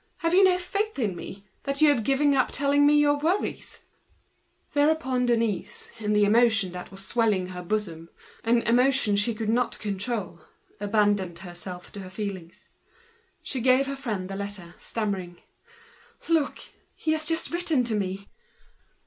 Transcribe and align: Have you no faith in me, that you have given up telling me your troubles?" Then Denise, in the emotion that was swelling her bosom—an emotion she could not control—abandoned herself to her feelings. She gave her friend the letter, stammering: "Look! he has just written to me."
Have 0.21 0.33
you 0.33 0.43
no 0.43 0.57
faith 0.57 0.97
in 0.97 1.15
me, 1.15 1.45
that 1.61 1.79
you 1.79 1.89
have 1.93 2.03
given 2.03 2.33
up 2.33 2.51
telling 2.51 2.87
me 2.87 2.99
your 2.99 3.19
troubles?" 3.19 3.83
Then 4.73 4.97
Denise, 5.27 5.91
in 5.99 6.13
the 6.13 6.25
emotion 6.25 6.71
that 6.71 6.89
was 6.89 7.05
swelling 7.05 7.49
her 7.49 7.61
bosom—an 7.61 8.63
emotion 8.63 9.15
she 9.15 9.35
could 9.35 9.47
not 9.49 9.77
control—abandoned 9.77 11.37
herself 11.37 11.91
to 11.91 11.99
her 11.99 12.09
feelings. 12.09 12.71
She 13.43 13.61
gave 13.61 13.85
her 13.85 13.95
friend 13.95 14.27
the 14.27 14.35
letter, 14.35 14.73
stammering: 14.79 15.39
"Look! 16.27 16.57
he 16.95 17.11
has 17.11 17.27
just 17.27 17.51
written 17.51 17.83
to 17.83 17.93
me." 17.93 18.25